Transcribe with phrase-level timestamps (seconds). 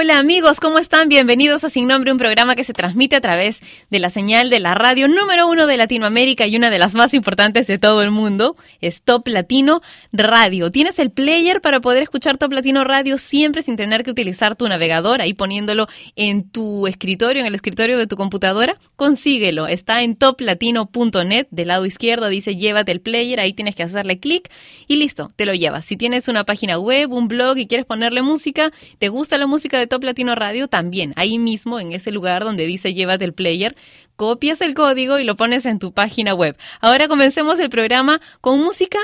[0.00, 1.08] Hola amigos, ¿cómo están?
[1.08, 4.60] Bienvenidos a Sin Nombre, un programa que se transmite a través de la señal de
[4.60, 8.12] la radio número uno de Latinoamérica y una de las más importantes de todo el
[8.12, 10.70] mundo, es Top Latino Radio.
[10.70, 14.68] Tienes el player para poder escuchar Top Latino Radio siempre sin tener que utilizar tu
[14.68, 18.78] navegador, ahí poniéndolo en tu escritorio, en el escritorio de tu computadora.
[18.94, 24.20] Consíguelo, está en toplatino.net, del lado izquierdo dice llévate el player, ahí tienes que hacerle
[24.20, 24.48] clic
[24.86, 25.86] y listo, te lo llevas.
[25.86, 29.76] Si tienes una página web, un blog y quieres ponerle música, te gusta la música,
[29.80, 33.76] de Top Latino Radio también, ahí mismo, en ese lugar donde dice llévate el player,
[34.16, 36.56] copias el código y lo pones en tu página web.
[36.80, 38.98] Ahora comencemos el programa con música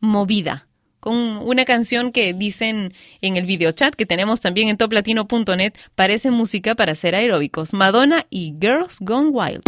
[0.00, 0.66] movida
[1.06, 6.74] con una canción que dicen en el videochat que tenemos también en toplatino.net, parece música
[6.74, 7.72] para hacer aeróbicos.
[7.74, 9.62] Madonna y Girls Gone Wild.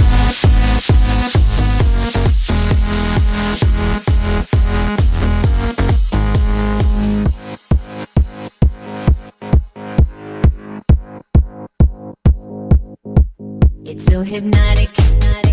[13.91, 14.91] It's so hypnotic.
[14.93, 15.48] The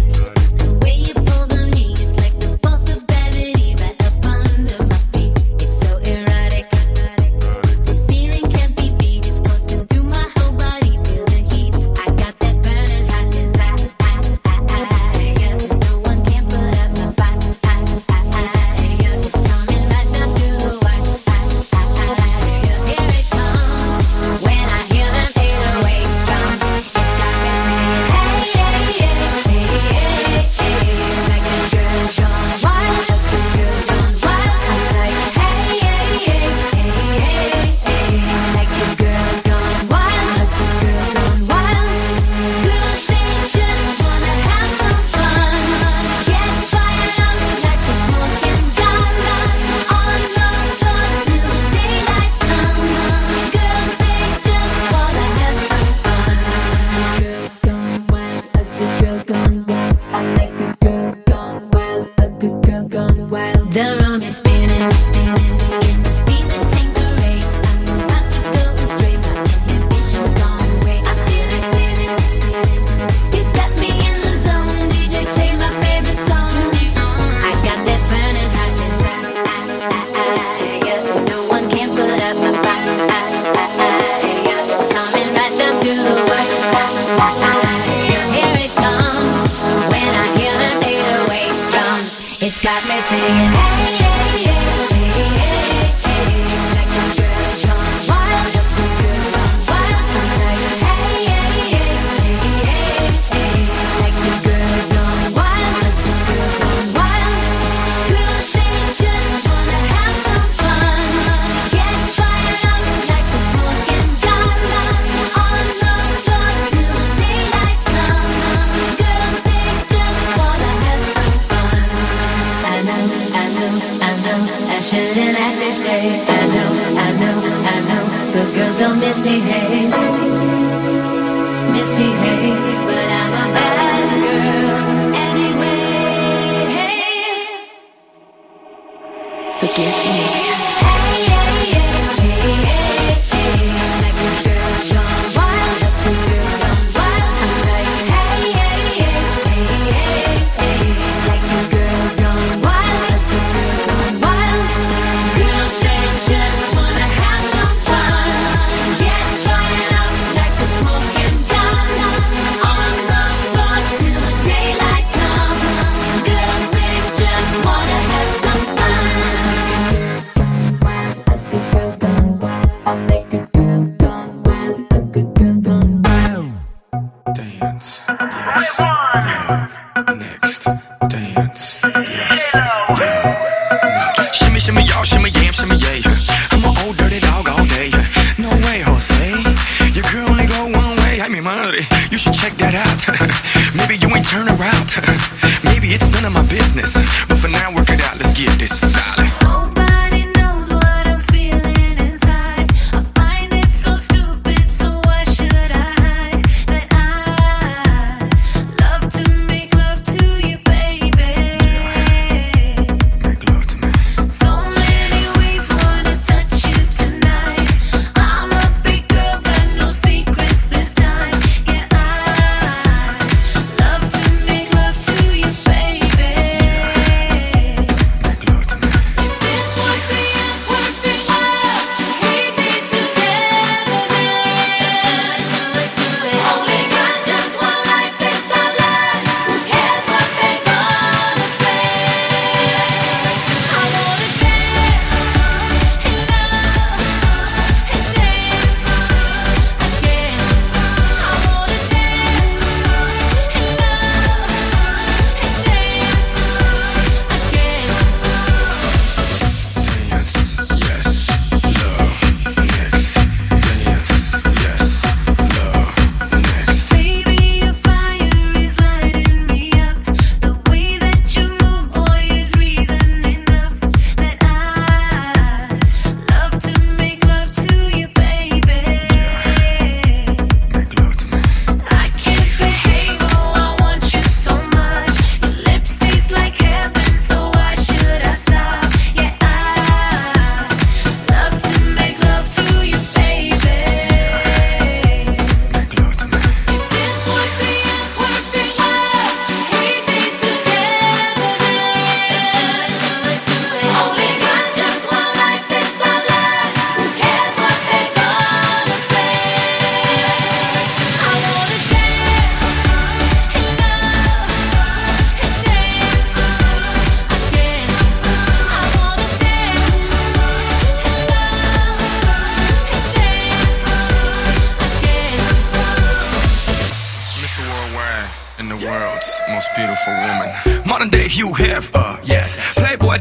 [124.86, 126.22] shouldn't act this way.
[126.30, 128.04] I know, I know, I know,
[128.34, 130.15] but girls don't misbehave, misbehave.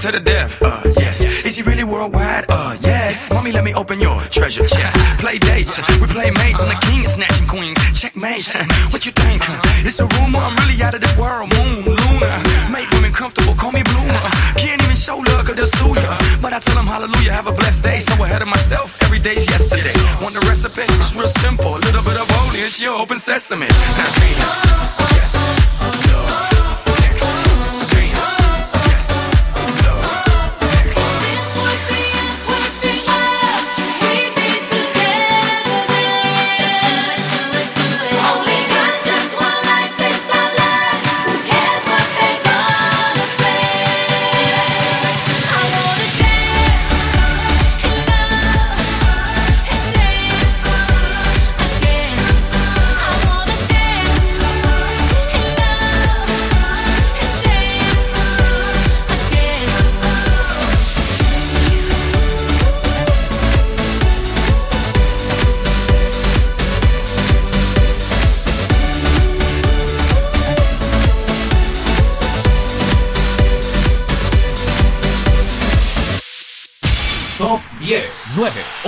[0.05, 1.23] To the death, uh, yes.
[1.23, 2.45] Is he really worldwide?
[2.51, 3.33] Uh, yes.
[3.33, 4.99] Mommy, let me open your treasure chest.
[5.19, 6.61] Play dates, we play mates.
[6.69, 7.79] I'm the king of snatching queens.
[7.97, 8.45] Checkmate,
[8.93, 9.41] what you think?
[9.81, 11.49] It's a rumor, I'm really out of this world.
[11.57, 12.33] Moon, Luna,
[12.69, 14.29] make women comfortable, call me Bloomer.
[14.61, 16.19] Can't even show love, cause they'll sue ya.
[16.43, 18.01] But I tell them hallelujah, have a blessed day.
[18.01, 19.97] So ahead of myself, every day's yesterday.
[20.21, 20.85] Want the recipe?
[21.01, 21.73] It's real simple.
[21.73, 23.69] A little bit of holy, it's your open sesame.
[23.69, 24.11] Now
[25.17, 25.33] yes.
[26.13, 26.54] Love,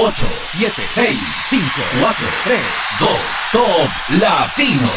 [0.06, 1.64] 8, 7, 6, 5,
[2.00, 2.60] 4, 3,
[3.00, 3.10] 2,
[3.50, 4.88] Top Latino.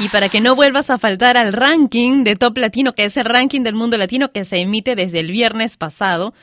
[0.00, 3.26] Y para que no vuelvas a faltar al ranking de Top Latino, que es el
[3.26, 6.34] ranking del mundo latino que se emite desde el viernes pasado,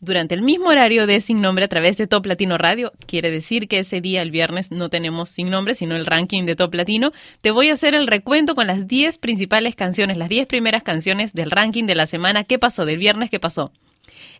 [0.00, 3.68] durante el mismo horario de Sin Nombre a través de Top Latino Radio, quiere decir
[3.68, 7.12] que ese día, el viernes, no tenemos Sin Nombre, sino el ranking de Top Latino,
[7.40, 11.34] te voy a hacer el recuento con las 10 principales canciones, las 10 primeras canciones
[11.34, 12.42] del ranking de la semana.
[12.42, 12.84] ¿Qué pasó?
[12.84, 13.70] Del viernes, ¿qué pasó?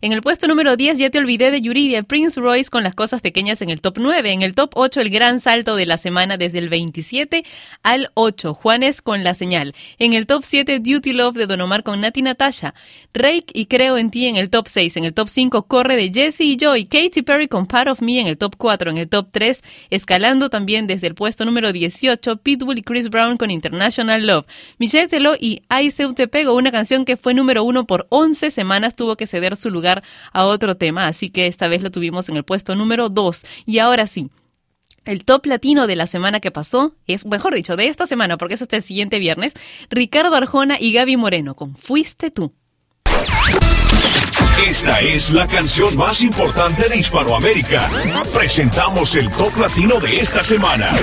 [0.01, 3.21] En el puesto número 10 ya te olvidé de Yuridia Prince Royce con las cosas
[3.21, 4.31] pequeñas en el top 9.
[4.31, 7.43] En el top 8 el gran salto de la semana desde el 27
[7.83, 8.53] al 8.
[8.53, 9.75] Juanes con la señal.
[9.97, 12.73] En el top 7 Duty Love de Don Omar con Nati Natasha.
[13.13, 14.97] Rake y Creo en ti en el top 6.
[14.97, 16.85] En el top 5 Corre de Jesse y Joy.
[16.85, 18.91] Katy Perry con Part of Me en el top 4.
[18.91, 23.35] En el top 3 escalando también desde el puesto número 18 Pitbull y Chris Brown
[23.35, 24.45] con International Love.
[24.77, 28.51] Michelle Teló y I Seu Te Pego, una canción que fue número 1 por 11
[28.51, 29.88] semanas, tuvo que ceder su lugar
[30.31, 33.45] a otro tema, así que esta vez lo tuvimos en el puesto número 2.
[33.65, 34.29] Y ahora sí,
[35.05, 38.55] el top latino de la semana que pasó es, mejor dicho, de esta semana, porque
[38.55, 39.53] es hasta el siguiente viernes,
[39.89, 42.53] Ricardo Arjona y Gaby Moreno con Fuiste tú.
[44.67, 47.89] Esta es la canción más importante de Hispanoamérica.
[48.33, 50.93] Presentamos el top latino de esta semana.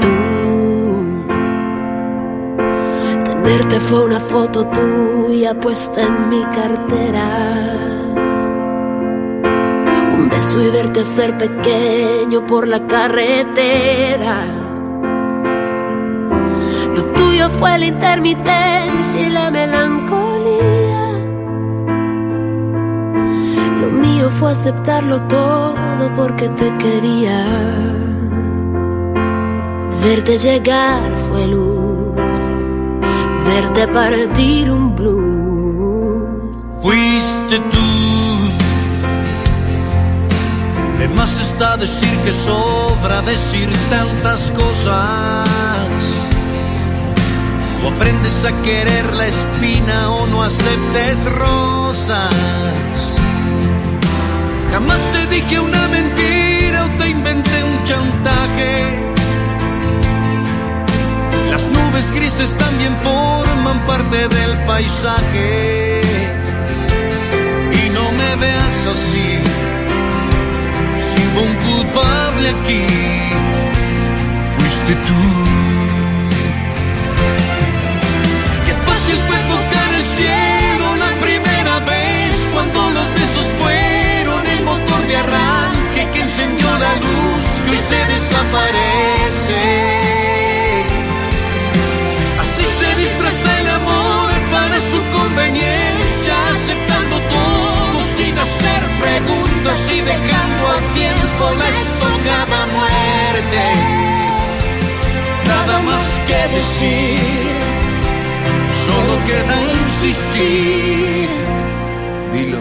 [0.00, 0.08] Tú.
[3.24, 7.26] Tenerte fue una foto tuya puesta en mi cartera.
[10.18, 14.46] Un beso y verte ser pequeño por la carretera.
[16.94, 21.12] Lo tuyo fue la intermitencia y la melancolía.
[23.80, 28.17] Lo mío fue aceptarlo todo porque te quería.
[30.02, 32.56] Verte llegar fue luz,
[33.44, 36.70] verte partir un blues.
[36.80, 37.78] Fuiste tú.
[40.98, 45.48] De más está decir que sobra decir tantas cosas.
[47.84, 52.34] O aprendes a querer la espina o no aceptes rosas.
[54.70, 59.07] Jamás te dije una mentira o te inventé un chantaje.
[61.98, 66.00] Nubes grises también forman parte del paisaje.
[67.72, 69.40] Y no me veas así,
[71.00, 72.86] si un culpable aquí,
[74.58, 75.22] fuiste tú.
[78.64, 85.02] Qué fácil fue tocar el cielo la primera vez cuando los besos fueron el motor
[85.08, 89.87] de arranque que encendió la luz que hoy se desaparece.
[99.18, 103.64] Hacer preguntas y dejando a tiempo la estocada muerte.
[105.46, 107.52] Nada más que decir,
[108.86, 111.28] solo queda insistir.
[112.32, 112.58] Dilo.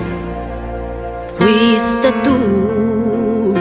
[1.35, 3.53] Fuiste tú.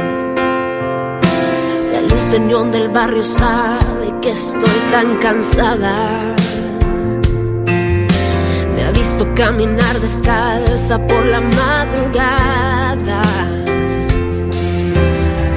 [1.92, 6.35] La luz de neón del barrio sabe que estoy tan cansada.
[9.36, 13.22] Caminar descalza por la madrugada.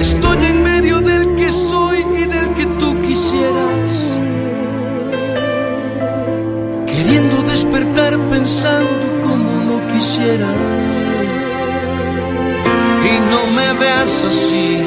[0.02, 4.06] Estoy en medio del que soy y del que tú quisieras.
[6.88, 10.52] Queriendo despertar pensando como no quisiera.
[13.10, 14.84] Y no me veas así.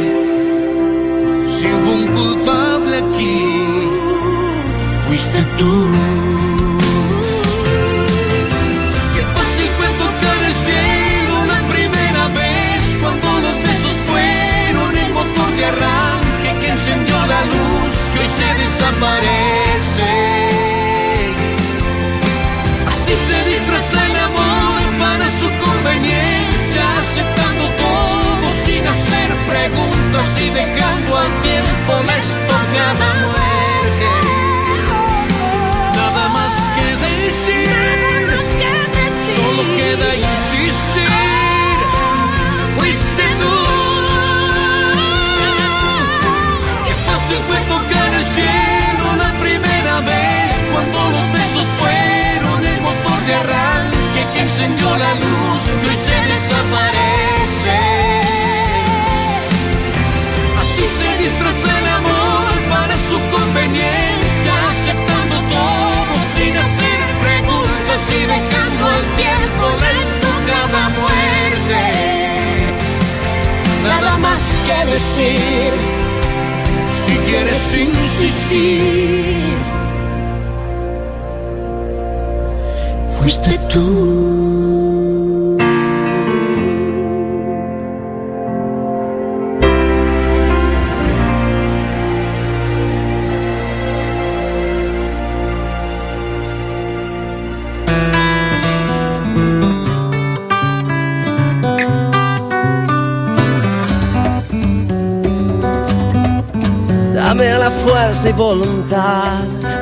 [1.48, 3.88] Si hubo un culpable aquí,
[5.08, 6.51] fuiste tú.
[15.72, 19.61] Arranque que encendió la luz que hoy se desaparece.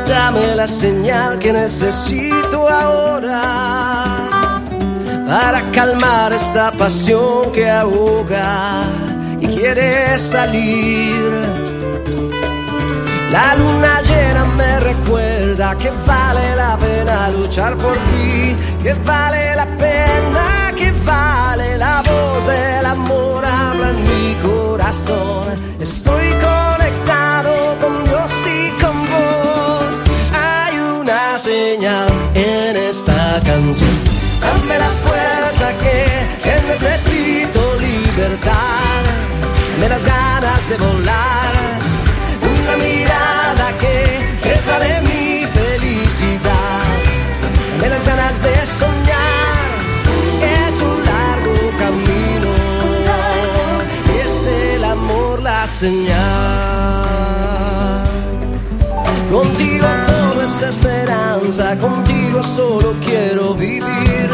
[0.06, 3.40] Dame la señal que necesito ahora
[5.26, 8.82] para calmar esta pasión que ahoga
[9.40, 11.20] y quiere salir.
[13.32, 19.66] La luna llena me recuerda que vale la pena luchar por ti, que vale la
[19.78, 25.48] pena, que vale la voz del amor habla en mi corazón.
[25.80, 26.59] Estoy conectado
[31.72, 33.90] en esta canción.
[34.40, 36.04] Dame la fuerza que,
[36.42, 39.02] que necesito libertad.
[39.74, 41.52] Dame las ganas de volar.
[42.42, 46.82] Una mirada que, que vale mi felicidad.
[47.78, 49.62] Dame las ganas de soñar.
[50.66, 52.50] Es un largo camino.
[54.24, 56.80] Es el amor la señal.
[59.30, 59.86] Contigo
[60.68, 64.30] esperanza, contigo solo quiero vivir.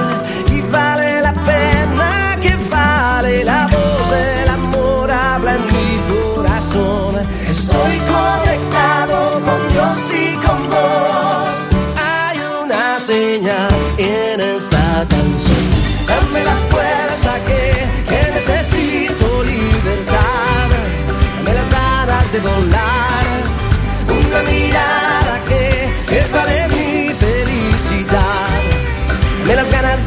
[0.51, 7.17] Y vale la pena que vale la voz del amor, habla en mi corazón.
[7.47, 11.55] Estoy conectado con Dios y con vos.
[12.05, 15.67] Hay una señal en esta canción.
[16.09, 20.69] Dame la fuerza que, que necesito libertad.
[21.39, 23.26] Dame las ganas de volar.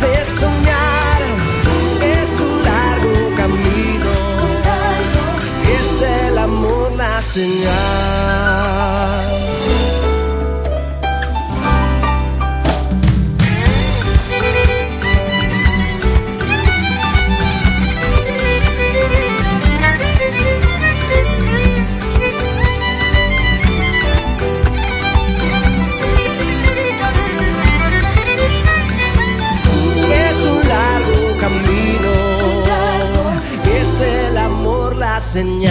[0.02, 1.22] De soñar.
[2.02, 4.14] Es un largo camino.
[5.80, 9.29] Es el amor la señal.
[35.40, 35.69] Amor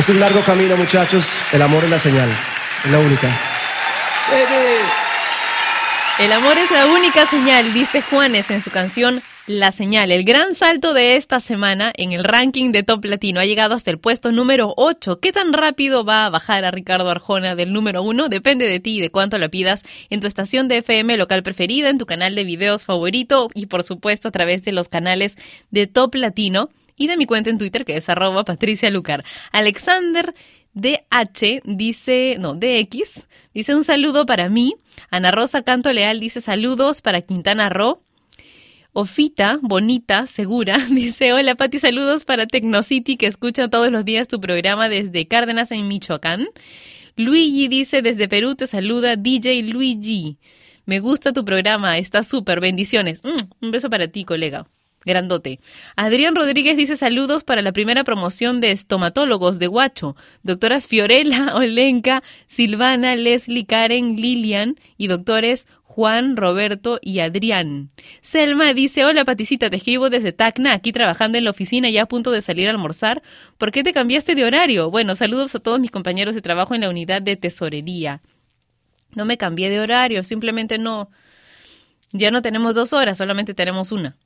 [0.00, 1.26] Es un largo camino, muchachos.
[1.52, 2.30] El amor es la señal.
[2.86, 3.28] Es la única.
[6.18, 10.10] El amor es la única señal, dice Juanes en su canción La Señal.
[10.10, 13.90] El gran salto de esta semana en el ranking de Top Latino ha llegado hasta
[13.90, 15.20] el puesto número 8.
[15.20, 18.30] ¿Qué tan rápido va a bajar a Ricardo Arjona del número 1?
[18.30, 21.90] Depende de ti y de cuánto la pidas en tu estación de FM local preferida,
[21.90, 25.36] en tu canal de videos favorito y por supuesto a través de los canales
[25.70, 29.24] de Top Latino y de mi cuenta en Twitter que es arroba Patricia Lucar.
[29.52, 30.34] Alexander
[30.74, 34.74] DH dice, no, DX, dice un saludo para mí.
[35.10, 38.02] Ana Rosa Canto Leal dice saludos para Quintana Roo.
[38.92, 44.38] Ofita, bonita, segura, dice, hola Pati, saludos para Tecnocity que escucha todos los días tu
[44.38, 46.48] programa desde Cárdenas en Michoacán.
[47.16, 50.36] Luigi dice, desde Perú te saluda DJ Luigi.
[50.84, 53.22] Me gusta tu programa, está súper, bendiciones.
[53.24, 54.66] Mm, un beso para ti, colega.
[55.04, 55.60] Grandote.
[55.96, 60.14] Adrián Rodríguez dice saludos para la primera promoción de estomatólogos de Huacho.
[60.42, 67.90] Doctoras Fiorella, Olenka, Silvana, Leslie, Karen, Lilian y doctores Juan, Roberto y Adrián.
[68.20, 72.06] Selma dice, hola Paticita, te escribo desde Tacna, aquí trabajando en la oficina ya a
[72.06, 73.22] punto de salir a almorzar.
[73.58, 74.88] ¿Por qué te cambiaste de horario?
[74.90, 78.22] Bueno, saludos a todos mis compañeros de trabajo en la unidad de tesorería.
[79.16, 81.10] No me cambié de horario, simplemente no.
[82.12, 84.16] Ya no tenemos dos horas, solamente tenemos una.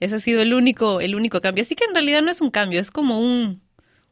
[0.00, 1.62] Ese ha sido el único, el único cambio.
[1.62, 3.60] Así que en realidad no es un cambio, es como un,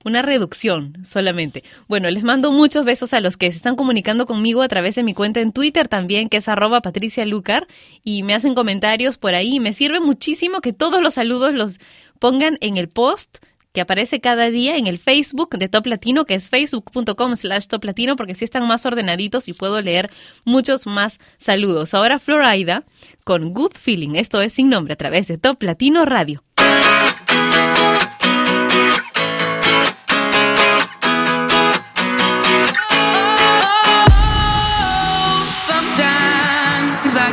[0.04, 1.64] una reducción solamente.
[1.88, 5.02] Bueno, les mando muchos besos a los que se están comunicando conmigo a través de
[5.02, 7.66] mi cuenta en Twitter también, que es arroba Patricia Lucar,
[8.04, 9.60] y me hacen comentarios por ahí.
[9.60, 11.78] Me sirve muchísimo que todos los saludos los
[12.18, 13.38] pongan en el post
[13.74, 17.84] que aparece cada día en el Facebook de Top Latino, que es facebook.com slash Top
[17.84, 20.10] Latino, porque así están más ordenaditos y puedo leer
[20.44, 21.92] muchos más saludos.
[21.92, 22.84] Ahora Florida
[23.24, 24.14] con Good Feeling.
[24.14, 26.44] Esto es sin nombre a través de Top Latino Radio.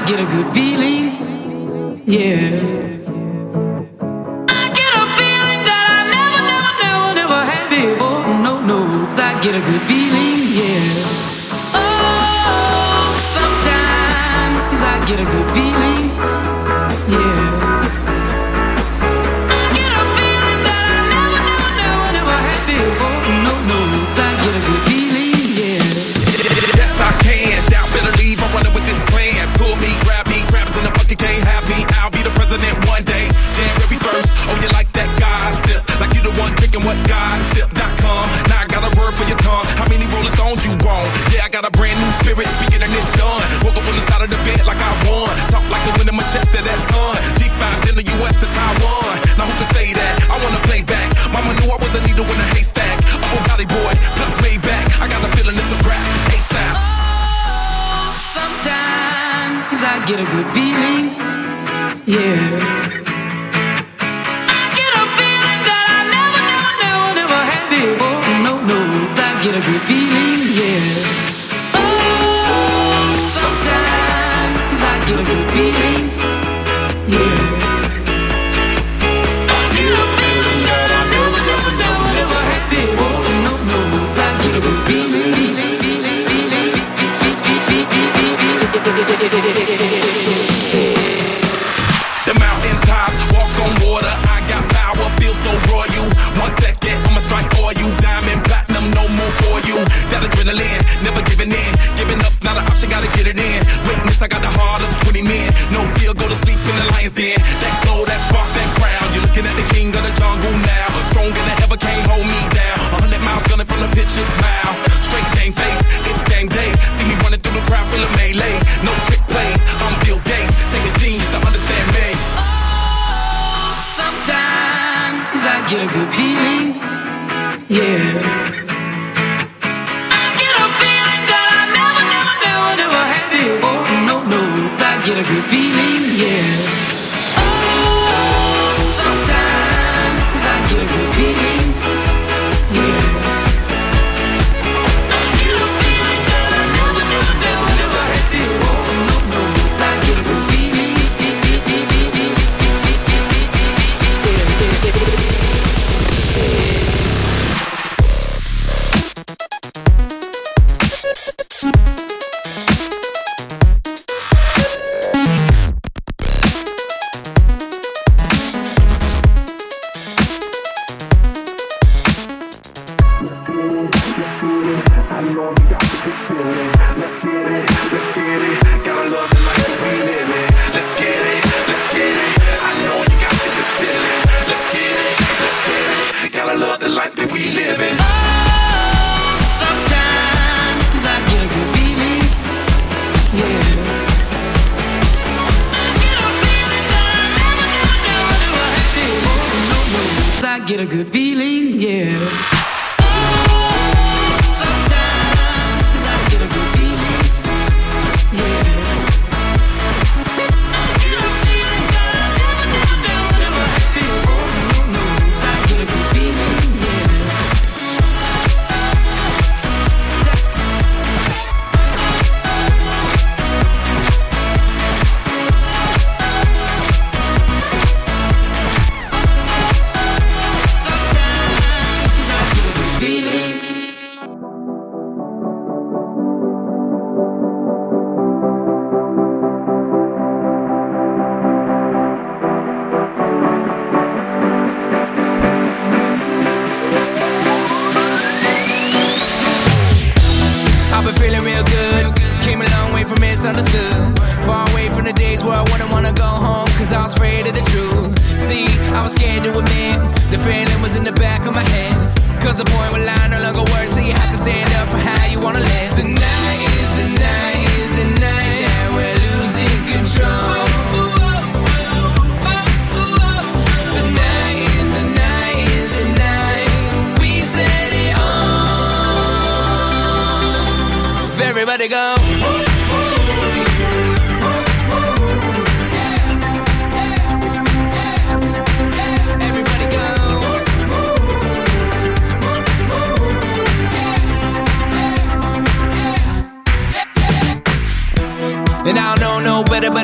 [0.08, 0.91] Get a good feeling,
[9.66, 11.06] good feeling, yeah.
[11.78, 15.41] Oh, sometimes I get a good
[60.12, 61.01] get a good feeling,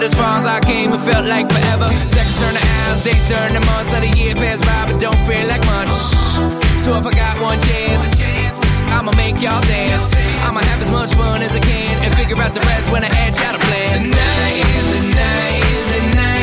[0.07, 1.87] as far as I came, it felt like forever.
[2.07, 5.21] Seconds turn to hours, days turn to months, let a year pass by, but don't
[5.27, 5.91] feel like much.
[6.79, 10.15] So if I got one chance, I'ma make y'all dance.
[10.47, 13.11] I'ma have as much fun as I can and figure out the rest when I
[13.19, 14.07] edge out a plan.
[14.07, 16.36] Tonight is the night, is the night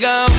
[0.00, 0.31] gotta go.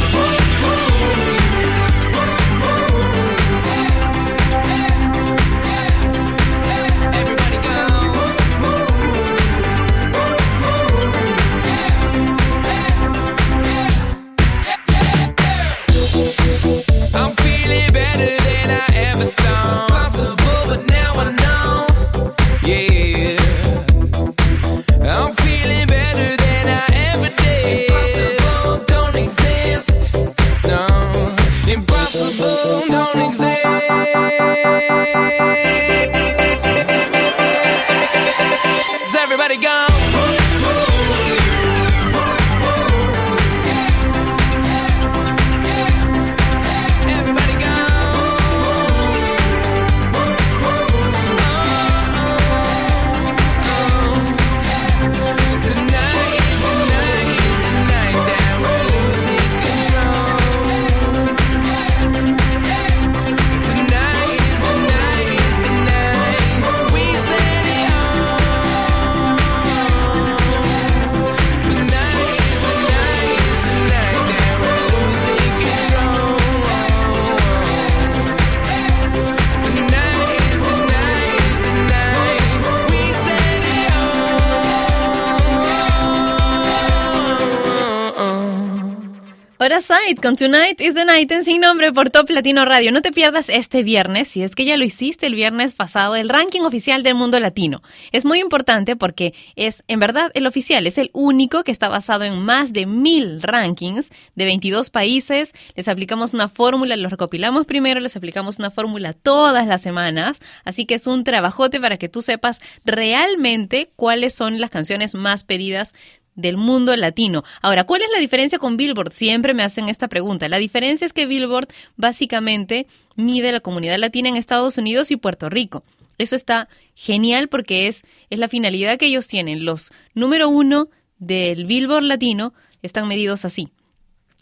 [90.13, 92.91] Side con Tonight is the Night en sin nombre por Top Latino Radio.
[92.91, 96.29] No te pierdas este viernes, si es que ya lo hiciste el viernes pasado, el
[96.29, 97.81] ranking oficial del mundo latino.
[98.11, 102.25] Es muy importante porque es, en verdad, el oficial, es el único que está basado
[102.25, 105.53] en más de mil rankings de 22 países.
[105.75, 110.41] Les aplicamos una fórmula, los recopilamos primero, les aplicamos una fórmula todas las semanas.
[110.63, 115.43] Así que es un trabajote para que tú sepas realmente cuáles son las canciones más
[115.43, 115.93] pedidas
[116.35, 117.43] del mundo latino.
[117.61, 119.11] Ahora, ¿cuál es la diferencia con Billboard?
[119.11, 120.49] Siempre me hacen esta pregunta.
[120.49, 125.49] La diferencia es que Billboard básicamente mide la comunidad latina en Estados Unidos y Puerto
[125.49, 125.83] Rico.
[126.17, 129.65] Eso está genial porque es, es la finalidad que ellos tienen.
[129.65, 133.69] Los número uno del Billboard latino están medidos así.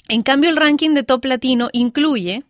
[0.09, 2.43] En cambio, el ranking de top latino incluye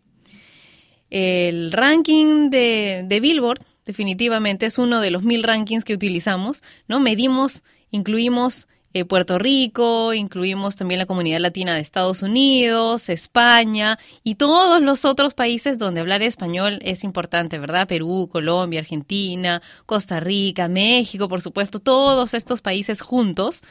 [1.10, 7.00] el ranking de, de Billboard, definitivamente es uno de los mil rankings que utilizamos, ¿no?
[7.00, 14.36] Medimos, incluimos eh, Puerto Rico, incluimos también la comunidad latina de Estados Unidos, España y
[14.36, 17.88] todos los otros países donde hablar español es importante, ¿verdad?
[17.88, 23.62] Perú, Colombia, Argentina, Costa Rica, México, por supuesto, todos estos países juntos.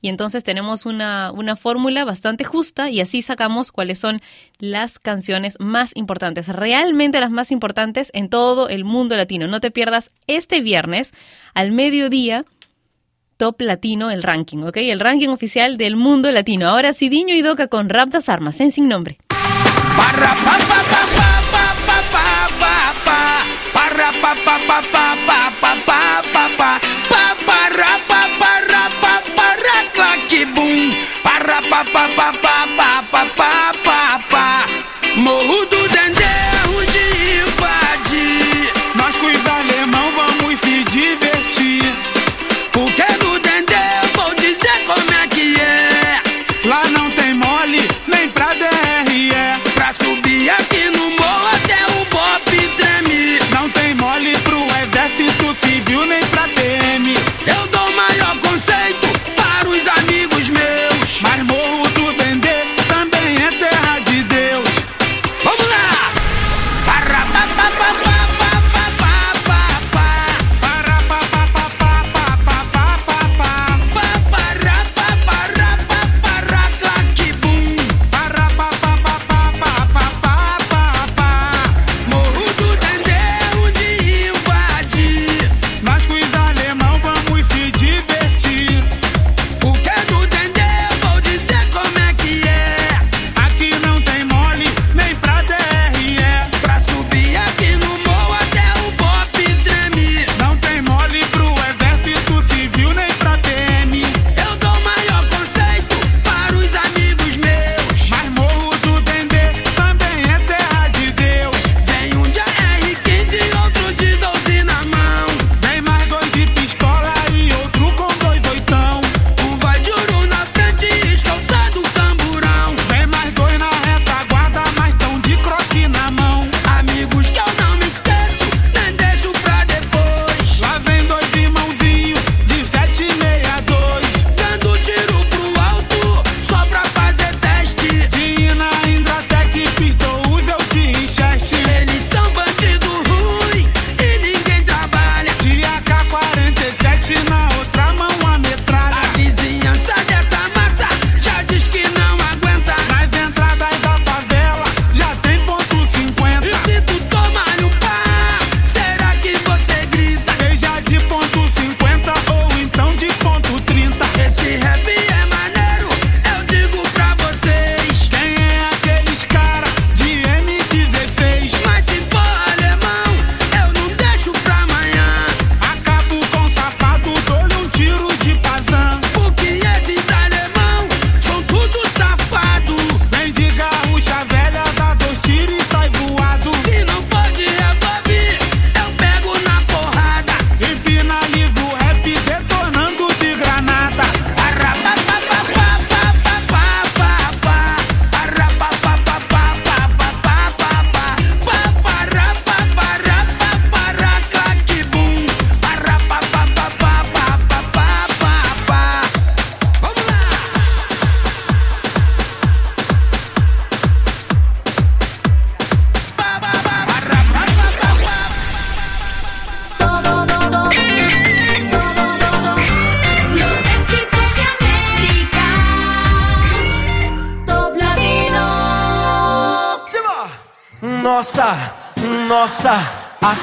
[0.00, 4.22] Y entonces tenemos una, una fórmula bastante justa y así sacamos cuáles son
[4.58, 9.46] las canciones más importantes, realmente las más importantes en todo el mundo latino.
[9.46, 11.12] No te pierdas este viernes
[11.52, 12.46] al mediodía
[13.40, 14.76] top latino, el ranking, ¿ok?
[14.76, 16.68] El ranking oficial del mundo latino.
[16.68, 19.16] Ahora Cidiño y Doca con Rap das Armas, en sin nombre.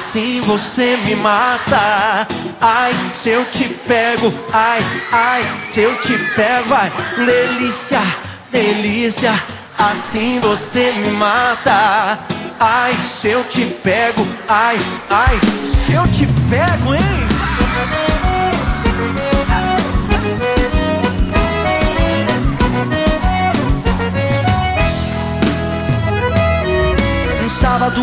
[0.08, 2.26] assim você me mata.
[2.58, 4.80] Ai, se eu te pego, ai,
[5.12, 6.90] ai, se eu te pego, vai.
[7.26, 8.00] Delícia,
[8.50, 9.34] delícia,
[9.76, 12.20] assim você me mata.
[12.58, 14.78] Ai, se eu te pego, ai,
[15.10, 17.28] ai, se eu te pego, hein?
[27.44, 28.02] Um sábado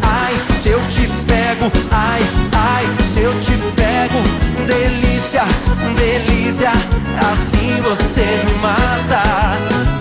[0.31, 2.21] Ai, se eu te pego, ai,
[2.53, 4.17] ai, se eu te pego,
[4.65, 5.43] delícia,
[5.97, 6.71] delícia,
[7.29, 9.21] assim você me mata.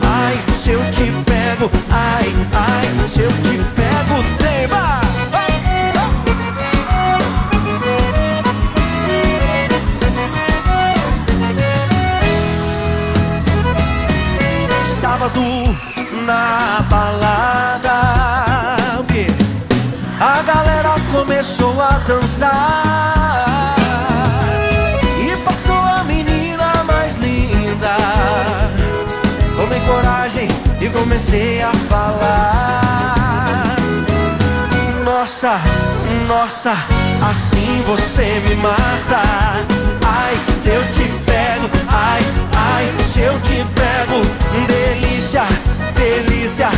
[0.02, 5.00] Ai, se eu te pego, ai, ai, se eu te pego, tema.
[15.00, 15.42] Sábado
[16.24, 17.59] na balada
[25.18, 27.96] e passou a menina mais linda.
[29.56, 30.48] Tomei coragem
[30.80, 33.76] e comecei a falar.
[35.04, 35.60] Nossa,
[36.26, 36.72] nossa,
[37.30, 39.22] assim você me mata.
[40.06, 42.22] Ai, se eu te pego, ai,
[42.56, 44.24] ai, se eu te pego,
[44.66, 45.44] delícia,
[45.94, 46.70] delícia,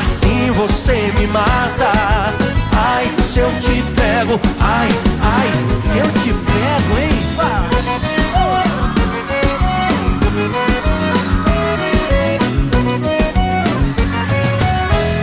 [0.00, 2.32] assim você me mata.
[2.72, 4.88] Ai, se eu te pego, ai,
[5.22, 7.10] ai, se eu te pego, hein?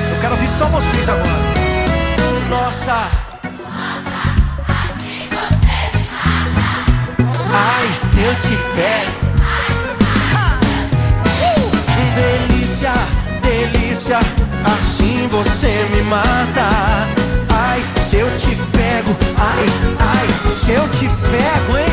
[0.10, 1.28] Eu quero ouvir só vocês agora.
[2.50, 3.10] Nossa.
[7.52, 9.17] Ai, se eu te pego.
[12.16, 12.93] Delícia,
[13.41, 14.20] delícia,
[14.64, 17.16] assim você me mata.
[18.18, 19.65] Eu te pego, ai,
[19.99, 21.86] ai, se eu te pego, hein?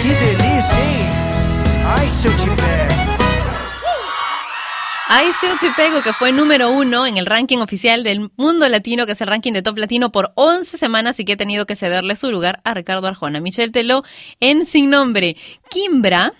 [0.00, 1.06] Que delícia, hein?
[1.84, 2.90] Ai, se eu te pego.
[5.12, 9.06] Ay, Se Te Pego, que fue número uno en el ranking oficial del mundo latino,
[9.06, 11.74] que es el ranking de top latino por 11 semanas y que ha tenido que
[11.74, 13.40] cederle su lugar a Ricardo Arjona.
[13.40, 14.04] Michelle Teló
[14.38, 15.36] en Sin Nombre.
[15.68, 16.32] Kimbra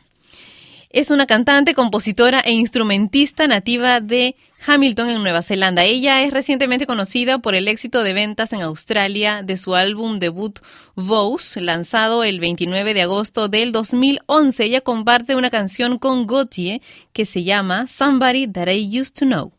[0.91, 4.35] es una cantante, compositora e instrumentista nativa de
[4.67, 5.85] Hamilton en Nueva Zelanda.
[5.85, 10.59] Ella es recientemente conocida por el éxito de ventas en Australia de su álbum debut
[10.97, 14.65] Vows, lanzado el 29 de agosto del 2011.
[14.65, 16.83] Ella comparte una canción con Gautier
[17.13, 19.53] que se llama Somebody That I Used to Know.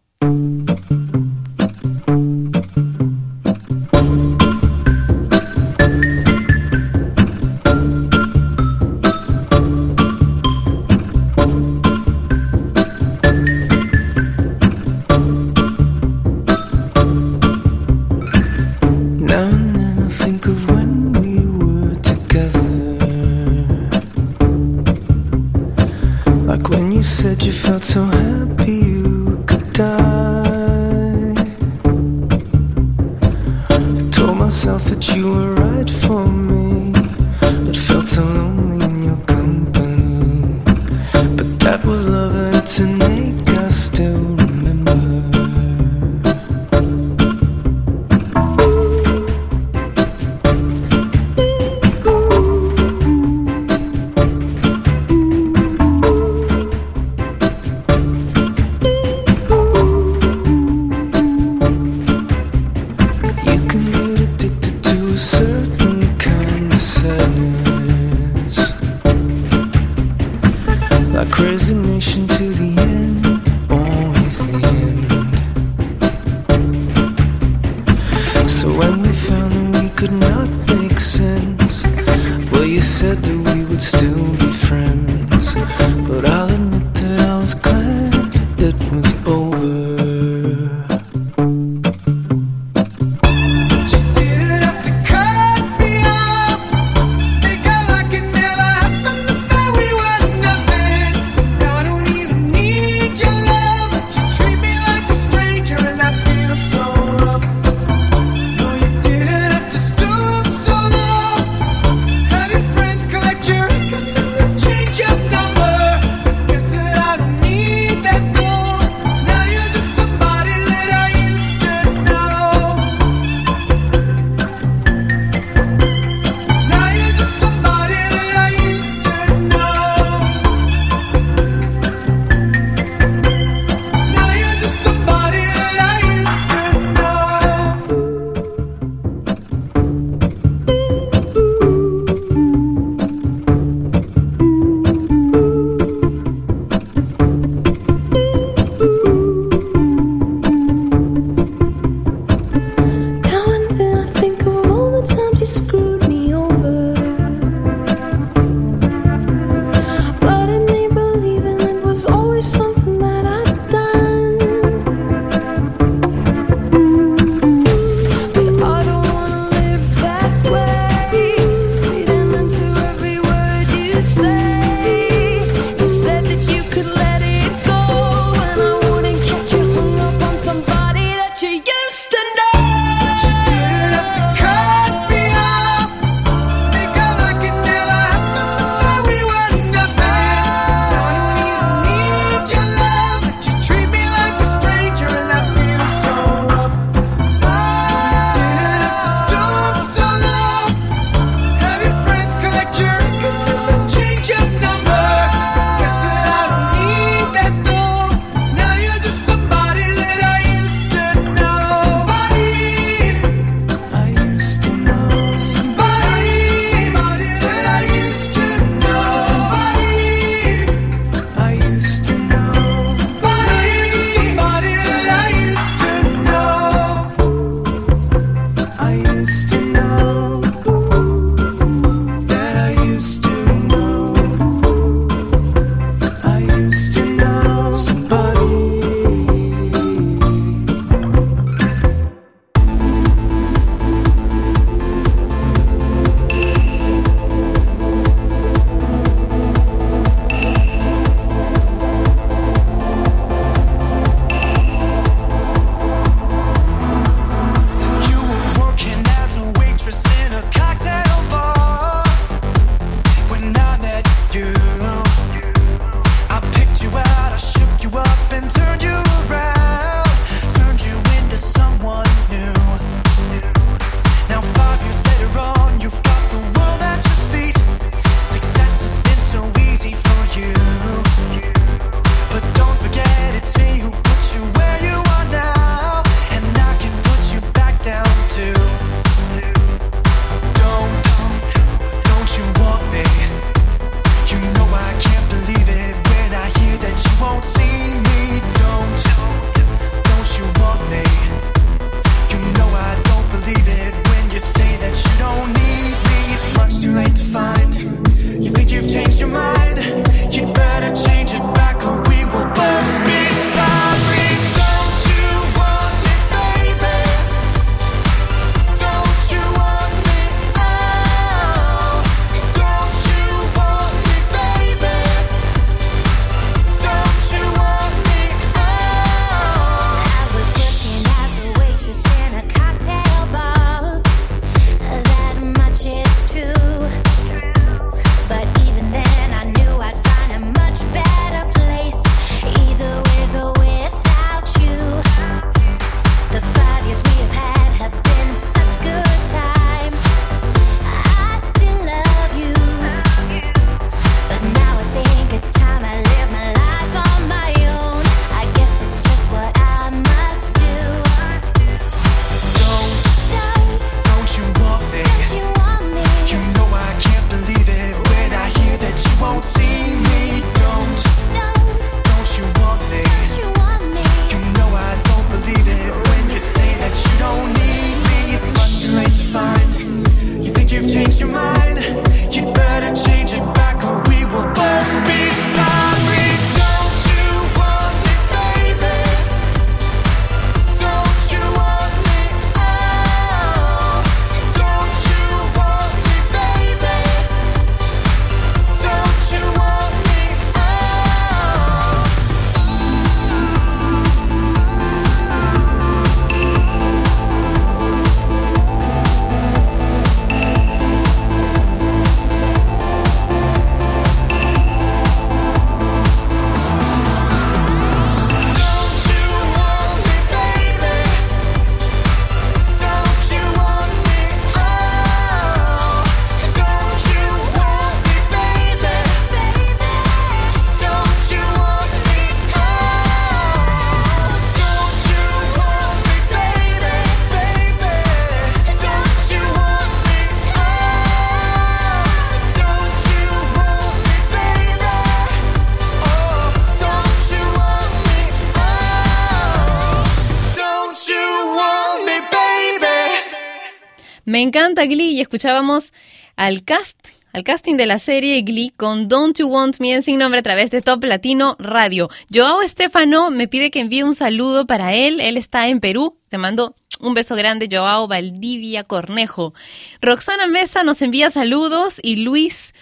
[454.25, 455.93] Me encanta Glee y escuchábamos
[456.35, 456.97] al cast,
[457.33, 460.43] al casting de la serie Glee con Don't You Want Me en sin nombre a
[460.43, 462.07] través de Top Latino Radio.
[462.31, 465.19] Joao Estefano me pide que envíe un saludo para él.
[465.19, 466.17] Él está en Perú.
[466.29, 469.55] Te mando un beso grande, Joao Valdivia Cornejo.
[470.01, 472.73] Roxana Mesa nos envía saludos y Luis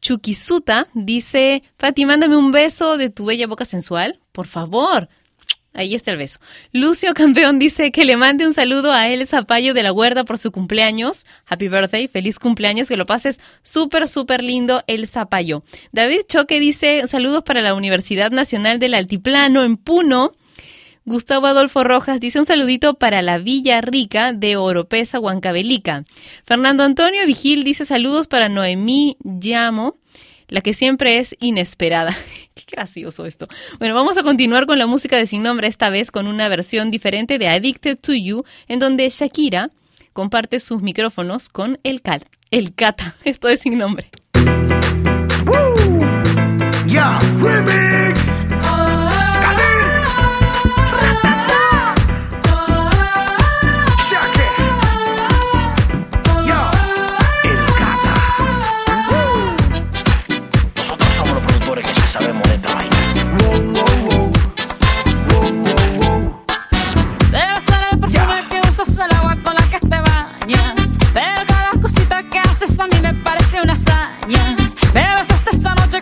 [0.00, 5.08] Chuquisuta dice, Fati, mándame un beso de tu bella boca sensual, por favor.
[5.72, 6.40] Ahí está el beso.
[6.72, 10.36] Lucio Campeón dice que le mande un saludo a él Zapallo de la Huerta por
[10.38, 11.26] su cumpleaños.
[11.46, 15.62] Happy birthday, feliz cumpleaños, que lo pases súper, súper lindo el Zapallo.
[15.92, 20.32] David Choque dice saludos para la Universidad Nacional del Altiplano en Puno.
[21.06, 26.04] Gustavo Adolfo Rojas dice un saludito para la Villa Rica de Oropesa, Huancavelica.
[26.44, 29.96] Fernando Antonio Vigil dice saludos para Noemí Llamo,
[30.50, 32.14] la que siempre es inesperada.
[32.54, 33.48] Qué gracioso esto.
[33.78, 36.90] Bueno, vamos a continuar con la música de Sin Nombre, esta vez con una versión
[36.90, 39.70] diferente de Addicted to You, en donde Shakira
[40.12, 43.14] comparte sus micrófonos con el, cal, el Cata.
[43.24, 44.10] Esto es Sin Nombre.
[46.86, 47.20] Yeah,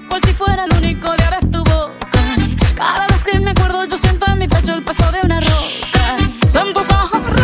[0.09, 2.21] cual si fuera el único de tu boca.
[2.75, 6.51] Cada vez que me acuerdo yo siento en mi pecho el peso de una roca.
[6.51, 7.38] Son tus ojos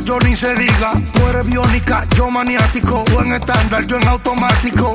[0.00, 0.92] yo ni se diga.
[1.12, 3.04] Tú eres biónica, yo maniático.
[3.04, 4.94] Tú en estándar, yo en automático.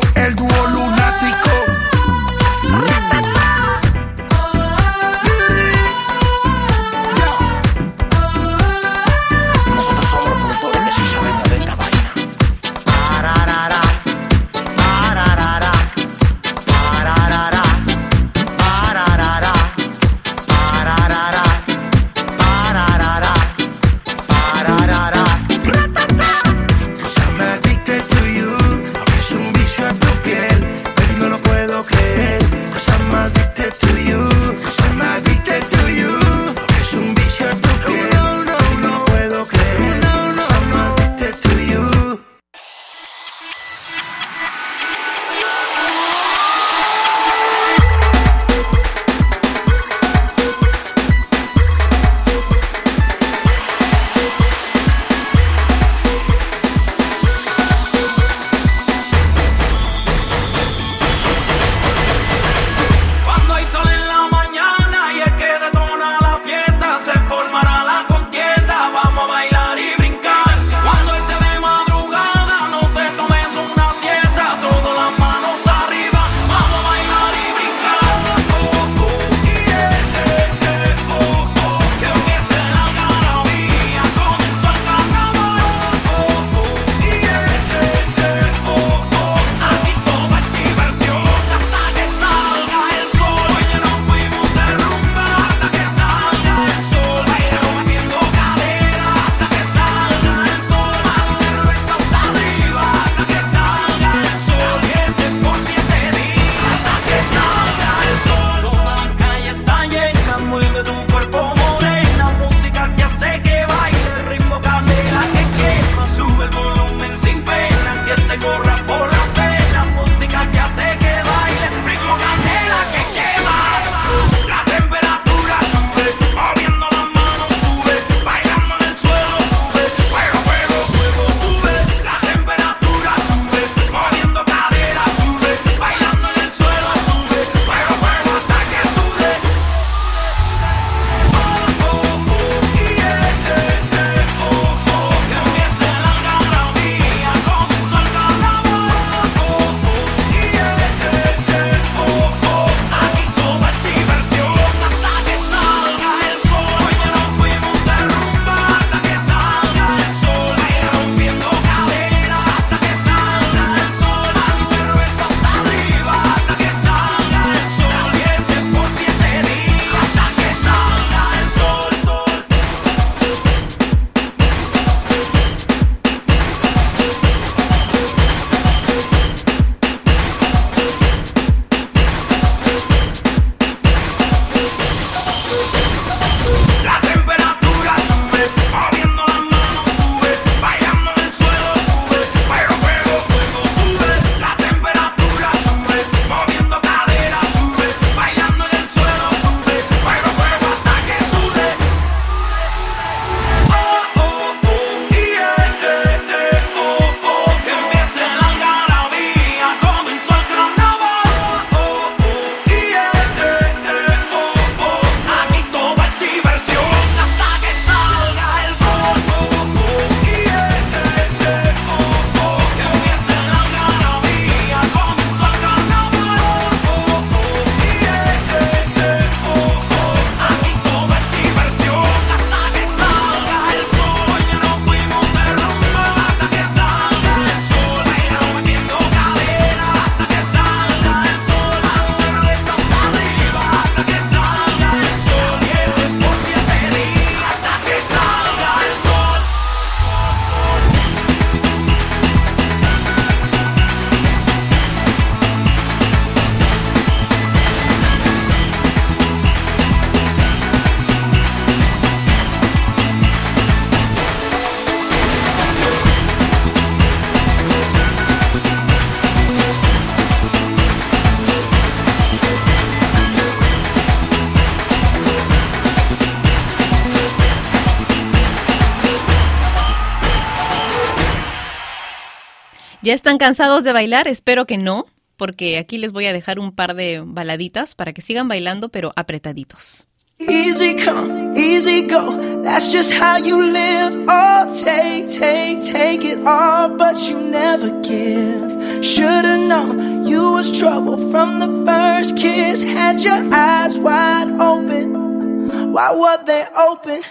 [283.07, 284.27] ¿Ya están cansados de bailar?
[284.27, 285.05] Espero que no,
[285.37, 289.13] porque aquí les voy a dejar un par de baladitas para que sigan bailando, pero
[289.15, 290.09] apretaditos.
[290.39, 292.37] Easy come, easy go.
[292.63, 294.25] That's just how you live.
[294.27, 299.01] Oh, take, take, take it all, but you never give.
[299.01, 302.83] Should've known you was trouble from the first kiss.
[302.83, 305.93] Had your eyes wide open.
[305.93, 307.21] Why were they open?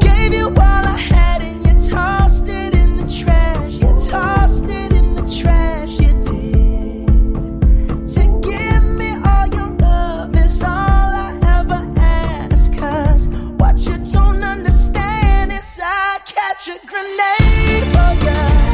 [0.00, 2.23] Gave you all I had in your time.
[16.66, 18.73] your grenade, oh for ya.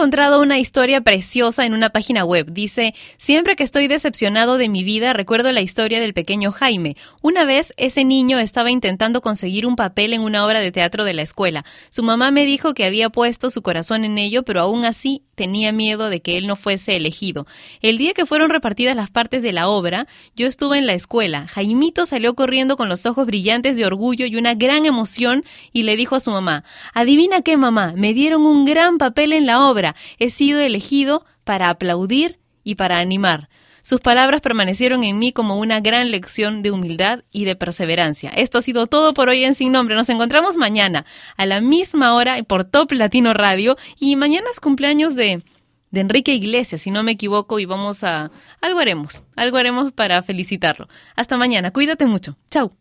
[0.00, 2.46] encontrado una historia preciosa en una página web.
[2.50, 6.96] Dice, siempre que estoy decepcionado de mi vida, recuerdo la historia del pequeño Jaime.
[7.20, 11.12] Una vez ese niño estaba intentando conseguir un papel en una obra de teatro de
[11.12, 11.66] la escuela.
[11.90, 15.70] Su mamá me dijo que había puesto su corazón en ello, pero aún así tenía
[15.72, 17.46] miedo de que él no fuese elegido.
[17.82, 21.46] El día que fueron repartidas las partes de la obra, yo estuve en la escuela.
[21.48, 25.96] Jaimito salió corriendo con los ojos brillantes de orgullo y una gran emoción y le
[25.96, 29.89] dijo a su mamá, adivina qué mamá, me dieron un gran papel en la obra.
[30.18, 33.48] He sido elegido para aplaudir y para animar.
[33.82, 38.30] Sus palabras permanecieron en mí como una gran lección de humildad y de perseverancia.
[38.30, 39.94] Esto ha sido todo por hoy en Sin Nombre.
[39.94, 45.16] Nos encontramos mañana a la misma hora por Top Latino Radio y mañana es cumpleaños
[45.16, 45.42] de
[45.90, 48.30] de Enrique Iglesias, si no me equivoco, y vamos a
[48.60, 50.88] algo haremos, algo haremos para felicitarlo.
[51.16, 52.36] Hasta mañana, cuídate mucho.
[52.50, 52.72] Chau.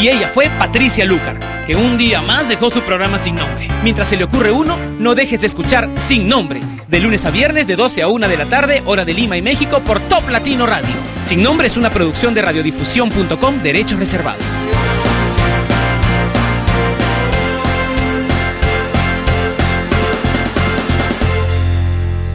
[0.00, 3.68] Y ella fue Patricia Lucar, que un día más dejó su programa sin nombre.
[3.82, 7.66] Mientras se le ocurre uno, no dejes de escuchar Sin Nombre, de lunes a viernes
[7.66, 10.66] de 12 a 1 de la tarde, hora de Lima y México, por Top Latino
[10.66, 10.94] Radio.
[11.22, 14.44] Sin Nombre es una producción de radiodifusión.com, derechos reservados.